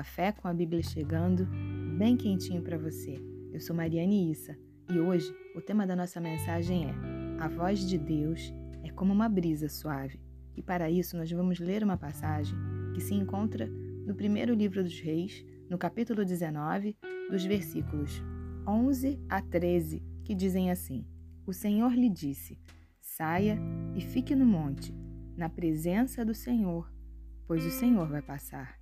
café 0.00 0.32
com 0.32 0.48
a 0.48 0.54
Bíblia 0.54 0.82
chegando, 0.82 1.46
bem 1.98 2.16
quentinho 2.16 2.62
para 2.62 2.78
você. 2.78 3.20
Eu 3.52 3.60
sou 3.60 3.76
Mariane 3.76 4.30
Issa 4.30 4.56
e 4.90 4.98
hoje 4.98 5.30
o 5.54 5.60
tema 5.60 5.86
da 5.86 5.94
nossa 5.94 6.18
mensagem 6.18 6.86
é: 6.86 6.94
A 7.38 7.48
voz 7.48 7.86
de 7.86 7.98
Deus 7.98 8.50
é 8.82 8.90
como 8.90 9.12
uma 9.12 9.28
brisa 9.28 9.68
suave. 9.68 10.18
E 10.56 10.62
para 10.62 10.90
isso 10.90 11.18
nós 11.18 11.30
vamos 11.30 11.60
ler 11.60 11.84
uma 11.84 11.98
passagem 11.98 12.56
que 12.94 13.00
se 13.02 13.12
encontra 13.12 13.66
no 14.06 14.14
primeiro 14.14 14.54
livro 14.54 14.82
dos 14.82 14.98
Reis, 14.98 15.44
no 15.68 15.76
capítulo 15.76 16.24
19, 16.24 16.96
dos 17.30 17.44
versículos 17.44 18.22
11 18.66 19.20
a 19.28 19.42
13, 19.42 20.02
que 20.24 20.34
dizem 20.34 20.70
assim: 20.70 21.04
O 21.46 21.52
Senhor 21.52 21.92
lhe 21.92 22.08
disse: 22.08 22.58
Saia 23.02 23.58
e 23.94 24.00
fique 24.00 24.34
no 24.34 24.46
monte, 24.46 24.94
na 25.36 25.50
presença 25.50 26.24
do 26.24 26.32
Senhor, 26.32 26.90
pois 27.46 27.66
o 27.66 27.70
Senhor 27.70 28.08
vai 28.08 28.22
passar. 28.22 28.80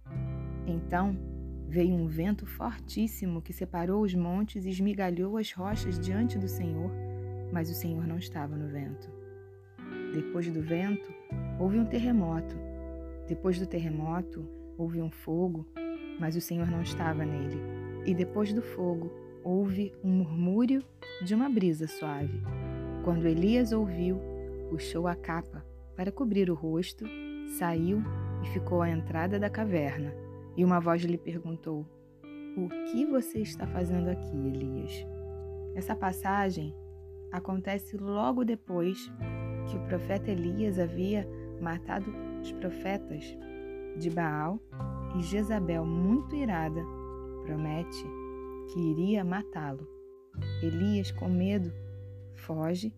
Então 0.68 1.16
veio 1.66 1.94
um 1.94 2.06
vento 2.06 2.44
fortíssimo 2.44 3.40
que 3.40 3.54
separou 3.54 4.02
os 4.02 4.14
montes 4.14 4.66
e 4.66 4.70
esmigalhou 4.70 5.38
as 5.38 5.50
rochas 5.50 5.98
diante 5.98 6.38
do 6.38 6.46
Senhor, 6.46 6.90
mas 7.50 7.70
o 7.70 7.74
Senhor 7.74 8.06
não 8.06 8.18
estava 8.18 8.54
no 8.54 8.68
vento. 8.68 9.10
Depois 10.12 10.50
do 10.50 10.62
vento, 10.62 11.10
houve 11.58 11.78
um 11.78 11.86
terremoto. 11.86 12.54
Depois 13.26 13.58
do 13.58 13.66
terremoto, 13.66 14.46
houve 14.76 15.00
um 15.00 15.10
fogo, 15.10 15.66
mas 16.20 16.36
o 16.36 16.40
Senhor 16.40 16.70
não 16.70 16.82
estava 16.82 17.24
nele. 17.24 17.60
E 18.04 18.14
depois 18.14 18.52
do 18.52 18.62
fogo, 18.62 19.10
houve 19.42 19.92
um 20.04 20.10
murmúrio 20.10 20.84
de 21.24 21.34
uma 21.34 21.48
brisa 21.48 21.86
suave. 21.86 22.40
Quando 23.04 23.26
Elias 23.26 23.72
ouviu, 23.72 24.18
puxou 24.68 25.06
a 25.06 25.14
capa 25.14 25.64
para 25.96 26.12
cobrir 26.12 26.50
o 26.50 26.54
rosto, 26.54 27.06
saiu 27.58 28.02
e 28.42 28.48
ficou 28.48 28.82
à 28.82 28.90
entrada 28.90 29.38
da 29.38 29.48
caverna. 29.48 30.27
E 30.58 30.64
uma 30.64 30.80
voz 30.80 31.00
lhe 31.04 31.16
perguntou: 31.16 31.86
O 32.56 32.68
que 32.90 33.06
você 33.06 33.38
está 33.38 33.64
fazendo 33.68 34.08
aqui, 34.08 34.36
Elias? 34.36 35.06
Essa 35.76 35.94
passagem 35.94 36.74
acontece 37.30 37.96
logo 37.96 38.44
depois 38.44 39.08
que 39.70 39.76
o 39.76 39.86
profeta 39.86 40.32
Elias 40.32 40.80
havia 40.80 41.24
matado 41.60 42.12
os 42.42 42.50
profetas 42.50 43.38
de 43.96 44.10
Baal 44.10 44.60
e 45.16 45.22
Jezabel, 45.22 45.86
muito 45.86 46.34
irada, 46.34 46.82
promete 47.44 48.04
que 48.72 48.80
iria 48.80 49.24
matá-lo. 49.24 49.86
Elias, 50.60 51.12
com 51.12 51.28
medo, 51.28 51.72
foge 52.34 52.92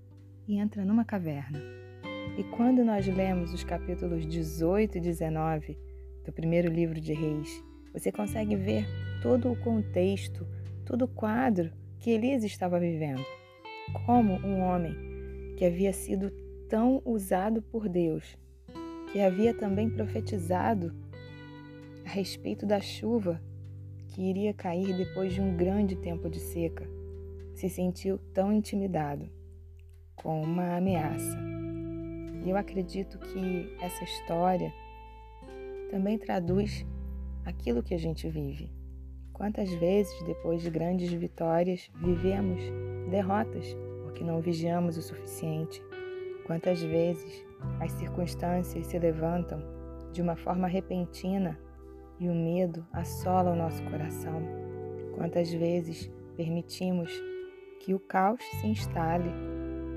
e 0.49 0.57
entra 0.57 0.83
numa 0.83 1.05
caverna. 1.05 1.59
E 2.39 2.45
quando 2.57 2.83
nós 2.83 3.07
lemos 3.07 3.53
os 3.53 3.65
capítulos 3.65 4.27
18 4.27 4.97
e 4.97 5.01
19 5.03 5.90
do 6.25 6.33
primeiro 6.33 6.71
livro 6.71 7.01
de 7.01 7.13
Reis, 7.13 7.63
você 7.93 8.13
consegue 8.13 8.57
ver 8.57 8.87
todo 9.23 9.51
o 9.51 9.57
contexto, 9.57 10.47
todo 10.85 11.05
o 11.05 11.09
quadro 11.09 11.73
que 11.99 12.11
Elias 12.11 12.45
estava 12.45 12.79
vivendo. 12.79 13.25
Como 14.07 14.35
um 14.47 14.61
homem 14.61 14.95
que 15.57 15.65
havia 15.65 15.93
sido 15.93 16.31
tão 16.69 17.03
usado 17.05 17.61
por 17.61 17.89
Deus, 17.89 18.37
que 19.13 19.21
havia 19.21 19.53
também 19.53 19.91
profetizado 19.91 20.95
a 22.07 22.09
respeito 22.09 22.65
da 22.65 22.81
chuva 22.81 23.41
que 24.09 24.23
iria 24.23 24.55
cair 24.55 24.97
depois 24.97 25.33
de 25.33 25.41
um 25.41 25.57
grande 25.57 25.97
tempo 25.97 26.29
de 26.29 26.39
seca, 26.39 26.89
se 27.55 27.69
sentiu 27.69 28.19
tão 28.33 28.53
intimidado 28.53 29.29
com 30.17 30.43
uma 30.43 30.77
ameaça. 30.77 31.39
E 32.45 32.49
eu 32.49 32.57
acredito 32.57 33.19
que 33.19 33.77
essa 33.81 34.03
história 34.05 34.73
também 35.91 36.17
traduz 36.17 36.87
aquilo 37.45 37.83
que 37.83 37.95
a 37.95 37.99
gente 37.99 38.29
vive. 38.29 38.71
Quantas 39.33 39.73
vezes, 39.75 40.23
depois 40.25 40.63
de 40.63 40.71
grandes 40.71 41.11
vitórias, 41.13 41.91
vivemos 41.97 42.61
derrotas 43.11 43.77
porque 44.05 44.23
não 44.23 44.41
vigiamos 44.41 44.97
o 44.97 45.03
suficiente? 45.03 45.83
Quantas 46.47 46.83
vezes 46.83 47.45
as 47.81 47.93
circunstâncias 47.93 48.87
se 48.87 48.99
levantam 48.99 49.63
de 50.13 50.21
uma 50.23 50.37
forma 50.37 50.67
repentina 50.67 51.59
e 52.19 52.29
o 52.29 52.35
medo 52.35 52.87
assola 52.93 53.53
o 53.53 53.57
nosso 53.57 53.83
coração? 53.85 54.43
Quantas 55.17 55.53
vezes 55.53 56.11
permitimos 56.37 57.11
que 57.81 57.95
o 57.95 57.99
caos 57.99 58.43
se 58.61 58.67
instale, 58.67 59.31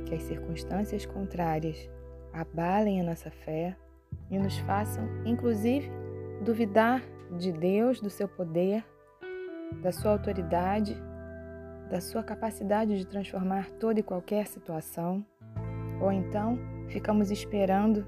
que 0.05 0.15
as 0.15 0.23
circunstâncias 0.23 1.05
contrárias 1.05 1.89
abalem 2.31 3.01
a 3.01 3.03
nossa 3.03 3.29
fé 3.29 3.77
e 4.33 4.39
nos 4.39 4.57
façam, 4.59 5.07
inclusive, 5.25 5.89
duvidar 6.43 7.03
de 7.37 7.51
Deus, 7.51 8.01
do 8.01 8.09
seu 8.09 8.27
poder, 8.27 8.83
da 9.81 9.91
sua 9.91 10.11
autoridade, 10.11 10.97
da 11.89 12.01
sua 12.01 12.23
capacidade 12.23 12.97
de 12.97 13.05
transformar 13.05 13.69
toda 13.73 13.99
e 13.99 14.03
qualquer 14.03 14.47
situação, 14.47 15.23
ou 16.01 16.11
então 16.11 16.57
ficamos 16.87 17.29
esperando 17.29 18.07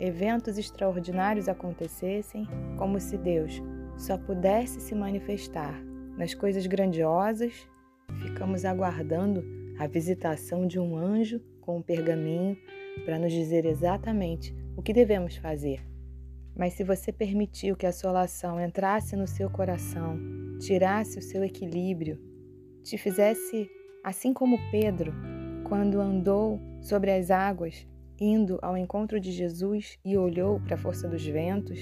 eventos 0.00 0.58
extraordinários 0.58 1.48
acontecessem, 1.48 2.48
como 2.76 2.98
se 2.98 3.16
Deus 3.16 3.62
só 3.96 4.18
pudesse 4.18 4.80
se 4.80 4.94
manifestar 4.94 5.74
nas 6.16 6.34
coisas 6.34 6.66
grandiosas, 6.66 7.68
ficamos 8.22 8.64
aguardando 8.64 9.44
a 9.78 9.86
visitação 9.86 10.66
de 10.66 10.80
um 10.80 10.96
anjo 10.96 11.40
com 11.60 11.76
um 11.76 11.82
pergaminho 11.82 12.58
para 13.04 13.18
nos 13.18 13.32
dizer 13.32 13.64
exatamente 13.64 14.54
o 14.76 14.82
que 14.82 14.92
devemos 14.92 15.36
fazer. 15.36 15.84
Mas 16.56 16.74
se 16.74 16.84
você 16.84 17.12
permitiu 17.12 17.76
que 17.76 17.86
a 17.86 17.90
assolação 17.90 18.60
entrasse 18.60 19.16
no 19.16 19.26
seu 19.26 19.48
coração, 19.48 20.18
tirasse 20.58 21.18
o 21.18 21.22
seu 21.22 21.42
equilíbrio, 21.44 22.18
te 22.82 22.98
fizesse 22.98 23.70
assim 24.04 24.32
como 24.32 24.58
Pedro, 24.70 25.12
quando 25.64 26.00
andou 26.00 26.60
sobre 26.80 27.10
as 27.12 27.30
águas, 27.30 27.86
indo 28.18 28.58
ao 28.60 28.76
encontro 28.76 29.20
de 29.20 29.32
Jesus 29.32 29.98
e 30.04 30.16
olhou 30.16 30.60
para 30.60 30.74
a 30.74 30.78
força 30.78 31.08
dos 31.08 31.24
ventos, 31.24 31.78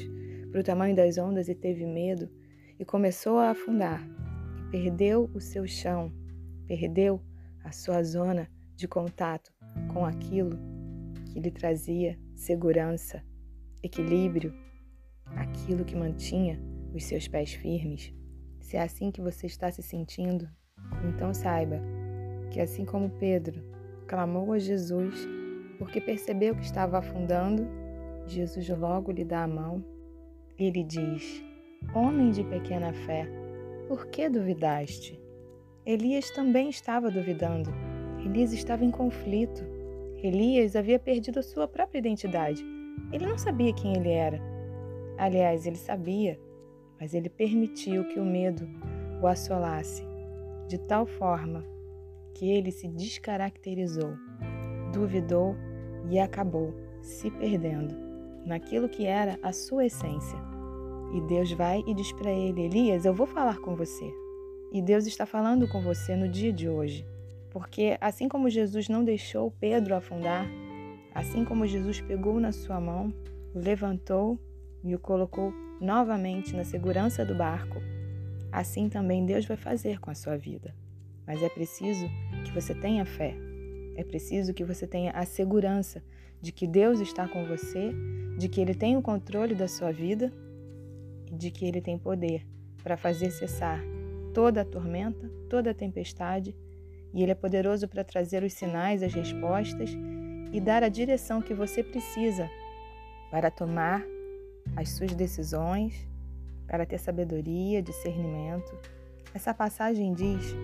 para 0.50 0.60
o 0.60 0.64
tamanho 0.64 0.94
das 0.94 1.18
ondas 1.18 1.48
e 1.48 1.54
teve 1.54 1.84
medo 1.86 2.28
e 2.78 2.84
começou 2.84 3.38
a 3.38 3.50
afundar 3.50 4.06
e 4.58 4.70
perdeu 4.70 5.30
o 5.34 5.40
seu 5.40 5.66
chão, 5.66 6.12
perdeu 6.66 7.20
a 7.64 7.72
sua 7.72 8.02
zona 8.02 8.48
de 8.76 8.86
contato 8.86 9.52
com 9.92 10.04
aquilo 10.04 10.58
que 11.32 11.40
lhe 11.40 11.50
trazia 11.50 12.18
segurança, 12.38 13.22
equilíbrio, 13.82 14.54
aquilo 15.26 15.84
que 15.84 15.96
mantinha 15.96 16.58
os 16.94 17.04
seus 17.04 17.26
pés 17.26 17.52
firmes. 17.52 18.14
Se 18.60 18.76
é 18.76 18.82
assim 18.82 19.10
que 19.10 19.20
você 19.20 19.46
está 19.46 19.70
se 19.70 19.82
sentindo, 19.82 20.48
então 21.06 21.34
saiba 21.34 21.80
que, 22.50 22.60
assim 22.60 22.84
como 22.84 23.10
Pedro 23.10 23.62
clamou 24.06 24.52
a 24.52 24.58
Jesus 24.58 25.28
porque 25.78 26.00
percebeu 26.00 26.54
que 26.54 26.62
estava 26.62 26.98
afundando, 26.98 27.66
Jesus 28.26 28.68
logo 28.68 29.12
lhe 29.12 29.24
dá 29.24 29.42
a 29.42 29.48
mão 29.48 29.84
e 30.56 30.70
lhe 30.70 30.84
diz: 30.84 31.42
Homem 31.92 32.30
de 32.30 32.44
pequena 32.44 32.92
fé, 32.92 33.28
por 33.88 34.06
que 34.06 34.28
duvidaste? 34.28 35.20
Elias 35.84 36.30
também 36.30 36.70
estava 36.70 37.10
duvidando. 37.10 37.70
Elias 38.24 38.52
estava 38.52 38.84
em 38.84 38.90
conflito. 38.90 39.77
Elias 40.22 40.74
havia 40.74 40.98
perdido 40.98 41.38
a 41.38 41.42
sua 41.42 41.68
própria 41.68 41.98
identidade. 41.98 42.64
Ele 43.12 43.26
não 43.26 43.38
sabia 43.38 43.72
quem 43.72 43.96
ele 43.96 44.10
era. 44.10 44.40
Aliás, 45.16 45.66
ele 45.66 45.76
sabia, 45.76 46.38
mas 47.00 47.14
ele 47.14 47.28
permitiu 47.28 48.06
que 48.08 48.18
o 48.18 48.24
medo 48.24 48.68
o 49.20 49.26
assolasse 49.26 50.06
de 50.68 50.78
tal 50.78 51.06
forma 51.06 51.64
que 52.34 52.48
ele 52.50 52.70
se 52.70 52.86
descaracterizou, 52.86 54.12
duvidou 54.92 55.56
e 56.10 56.18
acabou 56.18 56.74
se 57.00 57.30
perdendo 57.30 57.94
naquilo 58.44 58.88
que 58.88 59.06
era 59.06 59.38
a 59.42 59.52
sua 59.52 59.86
essência. 59.86 60.38
E 61.14 61.20
Deus 61.22 61.50
vai 61.52 61.82
e 61.86 61.94
diz 61.94 62.12
para 62.12 62.30
ele: 62.30 62.62
Elias, 62.62 63.04
eu 63.04 63.14
vou 63.14 63.26
falar 63.26 63.58
com 63.58 63.74
você. 63.74 64.08
E 64.70 64.82
Deus 64.82 65.06
está 65.06 65.24
falando 65.24 65.66
com 65.68 65.80
você 65.80 66.14
no 66.14 66.28
dia 66.28 66.52
de 66.52 66.68
hoje. 66.68 67.06
Porque 67.58 67.98
assim 68.00 68.28
como 68.28 68.48
Jesus 68.48 68.88
não 68.88 69.02
deixou 69.02 69.50
Pedro 69.50 69.96
afundar, 69.96 70.46
assim 71.12 71.44
como 71.44 71.66
Jesus 71.66 72.00
pegou 72.00 72.38
na 72.38 72.52
sua 72.52 72.80
mão, 72.80 73.12
o 73.52 73.58
levantou 73.58 74.38
e 74.84 74.94
o 74.94 74.98
colocou 74.98 75.52
novamente 75.80 76.54
na 76.54 76.62
segurança 76.62 77.24
do 77.24 77.34
barco, 77.34 77.80
assim 78.52 78.88
também 78.88 79.26
Deus 79.26 79.44
vai 79.44 79.56
fazer 79.56 79.98
com 79.98 80.08
a 80.08 80.14
sua 80.14 80.36
vida. 80.36 80.72
Mas 81.26 81.42
é 81.42 81.48
preciso 81.48 82.08
que 82.44 82.52
você 82.52 82.76
tenha 82.76 83.04
fé. 83.04 83.34
É 83.96 84.04
preciso 84.04 84.54
que 84.54 84.62
você 84.62 84.86
tenha 84.86 85.10
a 85.10 85.24
segurança 85.24 86.00
de 86.40 86.52
que 86.52 86.64
Deus 86.64 87.00
está 87.00 87.26
com 87.26 87.44
você, 87.44 87.92
de 88.38 88.48
que 88.48 88.60
Ele 88.60 88.72
tem 88.72 88.96
o 88.96 89.02
controle 89.02 89.56
da 89.56 89.66
sua 89.66 89.90
vida 89.90 90.32
e 91.26 91.34
de 91.34 91.50
que 91.50 91.64
Ele 91.66 91.80
tem 91.80 91.98
poder 91.98 92.46
para 92.84 92.96
fazer 92.96 93.32
cessar 93.32 93.82
toda 94.32 94.60
a 94.60 94.64
tormenta, 94.64 95.28
toda 95.50 95.72
a 95.72 95.74
tempestade 95.74 96.54
e 97.12 97.22
Ele 97.22 97.32
é 97.32 97.34
poderoso 97.34 97.88
para 97.88 98.04
trazer 98.04 98.42
os 98.42 98.52
sinais, 98.52 99.02
as 99.02 99.12
respostas 99.12 99.90
e 100.52 100.60
dar 100.60 100.82
a 100.82 100.88
direção 100.88 101.42
que 101.42 101.54
você 101.54 101.82
precisa 101.82 102.48
para 103.30 103.50
tomar 103.50 104.04
as 104.76 104.90
suas 104.90 105.14
decisões, 105.14 106.06
para 106.66 106.86
ter 106.86 106.98
sabedoria, 106.98 107.82
discernimento. 107.82 108.76
Essa 109.34 109.52
passagem 109.52 110.12
diz 110.12 110.54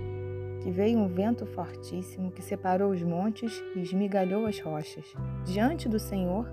que 0.62 0.70
veio 0.70 0.98
um 0.98 1.08
vento 1.08 1.44
fortíssimo 1.46 2.30
que 2.30 2.42
separou 2.42 2.90
os 2.90 3.02
montes 3.02 3.62
e 3.74 3.80
esmigalhou 3.80 4.46
as 4.46 4.58
rochas 4.60 5.04
diante 5.44 5.88
do 5.88 5.98
Senhor, 5.98 6.50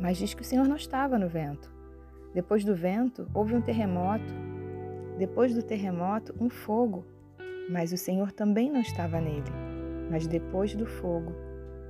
mas 0.00 0.16
diz 0.16 0.32
que 0.34 0.42
o 0.42 0.44
Senhor 0.44 0.66
não 0.66 0.76
estava 0.76 1.18
no 1.18 1.28
vento. 1.28 1.72
Depois 2.32 2.64
do 2.64 2.74
vento, 2.74 3.28
houve 3.32 3.54
um 3.54 3.60
terremoto. 3.60 4.34
Depois 5.18 5.54
do 5.54 5.62
terremoto, 5.62 6.34
um 6.40 6.50
fogo, 6.50 7.04
mas 7.68 7.92
o 7.92 7.96
Senhor 7.96 8.32
também 8.32 8.70
não 8.70 8.80
estava 8.80 9.20
nele. 9.20 9.50
Mas 10.10 10.26
depois 10.26 10.74
do 10.74 10.86
fogo, 10.86 11.32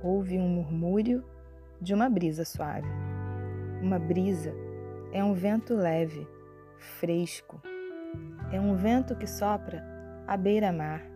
houve 0.03 0.37
um 0.37 0.47
murmúrio 0.47 1.23
de 1.81 1.93
uma 1.93 2.09
brisa 2.09 2.45
suave. 2.45 2.87
Uma 3.81 3.99
brisa 3.99 4.53
é 5.11 5.23
um 5.23 5.33
vento 5.33 5.75
leve, 5.75 6.27
fresco. 6.99 7.61
É 8.51 8.59
um 8.59 8.75
vento 8.75 9.15
que 9.15 9.27
sopra 9.27 9.83
à 10.27 10.37
beira-mar 10.37 11.15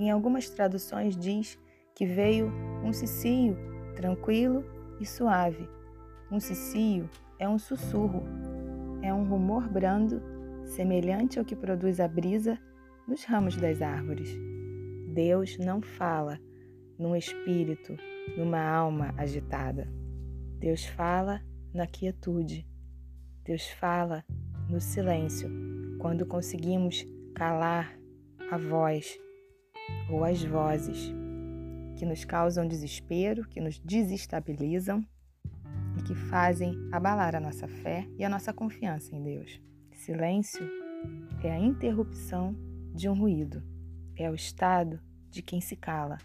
em 0.00 0.10
algumas 0.10 0.48
traduções 0.48 1.14
diz 1.14 1.58
que 1.94 2.06
veio 2.06 2.50
um 2.82 2.90
cicio 2.90 3.54
tranquilo 3.94 4.64
e 4.98 5.04
suave. 5.04 5.68
Um 6.32 6.40
cicio 6.40 7.06
é 7.38 7.46
um 7.46 7.58
sussurro, 7.58 8.22
é 9.02 9.12
um 9.12 9.24
rumor 9.24 9.68
brando, 9.68 10.22
semelhante 10.64 11.38
ao 11.38 11.44
que 11.44 11.54
produz 11.54 12.00
a 12.00 12.08
brisa 12.08 12.58
nos 13.10 13.24
ramos 13.24 13.56
das 13.56 13.82
árvores. 13.82 14.38
Deus 15.12 15.58
não 15.58 15.82
fala 15.82 16.38
num 16.96 17.16
espírito, 17.16 17.96
numa 18.38 18.62
alma 18.62 19.12
agitada. 19.16 19.88
Deus 20.60 20.86
fala 20.86 21.42
na 21.74 21.88
quietude. 21.88 22.64
Deus 23.42 23.68
fala 23.68 24.24
no 24.68 24.80
silêncio, 24.80 25.50
quando 25.98 26.24
conseguimos 26.24 27.04
calar 27.34 27.98
a 28.48 28.56
voz 28.56 29.18
ou 30.08 30.22
as 30.22 30.44
vozes 30.44 31.12
que 31.96 32.06
nos 32.06 32.24
causam 32.24 32.68
desespero, 32.68 33.44
que 33.48 33.60
nos 33.60 33.80
desestabilizam 33.80 35.04
e 35.98 36.02
que 36.04 36.14
fazem 36.14 36.76
abalar 36.92 37.34
a 37.34 37.40
nossa 37.40 37.66
fé 37.66 38.06
e 38.16 38.24
a 38.24 38.28
nossa 38.28 38.52
confiança 38.52 39.16
em 39.16 39.20
Deus. 39.20 39.60
Silêncio 39.90 40.64
é 41.42 41.50
a 41.50 41.58
interrupção 41.58 42.69
de 43.00 43.08
um 43.08 43.14
ruído, 43.14 43.62
é 44.14 44.30
o 44.30 44.34
estado 44.34 45.00
de 45.30 45.40
quem 45.40 45.58
se 45.58 45.74
cala. 45.74 46.18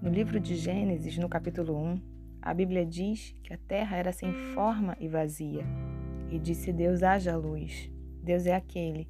No 0.00 0.08
livro 0.08 0.40
de 0.40 0.56
Gênesis, 0.56 1.18
no 1.18 1.28
capítulo 1.28 1.76
1, 1.76 2.00
a 2.40 2.54
Bíblia 2.54 2.86
diz 2.86 3.36
que 3.44 3.52
a 3.52 3.58
terra 3.58 3.98
era 3.98 4.10
sem 4.12 4.32
forma 4.54 4.96
e 4.98 5.08
vazia, 5.08 5.62
e 6.30 6.38
disse 6.38 6.72
Deus: 6.72 7.02
haja 7.02 7.36
luz. 7.36 7.92
Deus 8.22 8.46
é 8.46 8.54
aquele 8.54 9.06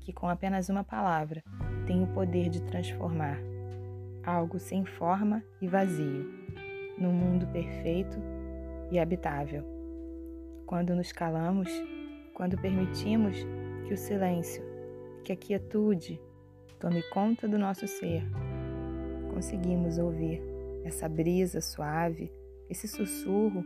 que, 0.00 0.14
com 0.14 0.30
apenas 0.30 0.70
uma 0.70 0.82
palavra, 0.82 1.44
tem 1.86 2.02
o 2.02 2.06
poder 2.06 2.48
de 2.48 2.62
transformar 2.62 3.38
algo 4.24 4.58
sem 4.58 4.82
forma 4.86 5.44
e 5.60 5.68
vazio 5.68 6.24
num 6.98 7.12
mundo 7.12 7.46
perfeito 7.48 8.16
e 8.90 8.98
habitável. 8.98 9.62
Quando 10.64 10.94
nos 10.94 11.12
calamos, 11.12 11.68
quando 12.32 12.56
permitimos 12.56 13.36
que 13.86 13.92
o 13.92 13.96
silêncio, 13.98 14.64
que 15.22 15.32
a 15.32 15.36
quietude 15.36 16.18
tome 16.78 17.02
conta 17.10 17.48
do 17.48 17.58
nosso 17.58 17.86
ser, 17.86 18.22
conseguimos 19.32 19.98
ouvir 19.98 20.42
essa 20.84 21.08
brisa 21.08 21.60
suave, 21.60 22.32
esse 22.68 22.86
sussurro 22.86 23.64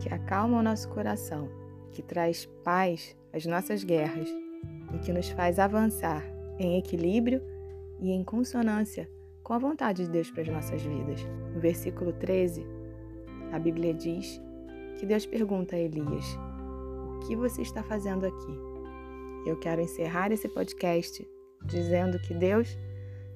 que 0.00 0.12
acalma 0.12 0.58
o 0.58 0.62
nosso 0.62 0.88
coração, 0.88 1.48
que 1.92 2.02
traz 2.02 2.46
paz 2.64 3.16
às 3.32 3.46
nossas 3.46 3.84
guerras 3.84 4.28
e 4.94 4.98
que 4.98 5.12
nos 5.12 5.28
faz 5.30 5.58
avançar 5.58 6.22
em 6.58 6.78
equilíbrio 6.78 7.42
e 8.00 8.10
em 8.10 8.24
consonância 8.24 9.08
com 9.42 9.52
a 9.52 9.58
vontade 9.58 10.04
de 10.04 10.10
Deus 10.10 10.30
para 10.30 10.42
as 10.42 10.48
nossas 10.48 10.82
vidas. 10.82 11.24
No 11.52 11.60
versículo 11.60 12.12
13, 12.12 12.66
a 13.52 13.58
Bíblia 13.58 13.92
diz 13.92 14.40
que 14.98 15.06
Deus 15.06 15.26
pergunta 15.26 15.76
a 15.76 15.78
Elias: 15.78 16.38
O 17.16 17.26
que 17.26 17.36
você 17.36 17.62
está 17.62 17.82
fazendo 17.82 18.26
aqui? 18.26 18.58
Eu 19.46 19.58
quero 19.58 19.82
encerrar 19.82 20.32
esse 20.32 20.48
podcast 20.48 21.26
dizendo 21.64 22.18
que 22.18 22.34
Deus 22.34 22.76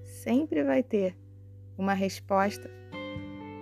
sempre 0.04 0.62
vai 0.62 0.82
ter 0.82 1.16
uma 1.76 1.94
resposta 1.94 2.70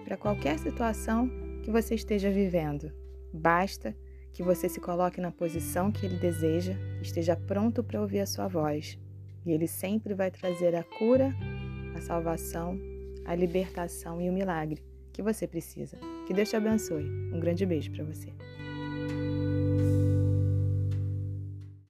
para 0.05 0.17
qualquer 0.17 0.59
situação 0.59 1.31
que 1.63 1.71
você 1.71 1.95
esteja 1.95 2.31
vivendo. 2.31 2.93
Basta 3.33 3.95
que 4.33 4.43
você 4.43 4.69
se 4.69 4.81
coloque 4.81 5.21
na 5.21 5.31
posição 5.31 5.91
que 5.91 6.07
Ele 6.07 6.17
deseja, 6.17 6.75
esteja 7.03 7.37
pronto 7.37 7.83
para 7.83 8.01
ouvir 8.01 8.21
a 8.21 8.27
sua 8.27 8.47
voz. 8.49 8.99
E 9.45 9.53
Ele 9.53 9.67
sempre 9.67 10.15
vai 10.15 10.31
trazer 10.31 10.75
a 10.75 10.83
cura, 10.83 11.35
a 11.97 12.01
salvação, 12.01 12.79
a 13.25 13.35
libertação 13.35 14.21
e 14.21 14.29
o 14.29 14.33
milagre 14.33 14.83
que 15.13 15.23
você 15.23 15.47
precisa. 15.47 15.97
Que 16.27 16.35
Deus 16.35 16.51
te 16.51 16.57
abençoe. 16.57 17.05
Um 17.33 17.41
grande 17.41 17.65
beijo 17.65 17.91
para 17.91 18.05
você. 18.05 18.31